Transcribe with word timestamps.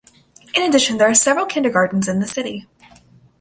In 0.55 0.63
addition 0.63 0.97
there 0.97 1.07
are 1.11 1.13
several 1.13 1.45
kindergartens 1.45 2.07
in 2.09 2.19
the 2.19 2.25
city. 2.27 2.65